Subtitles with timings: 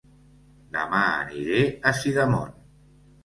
[0.75, 2.57] Dema aniré a Sidamon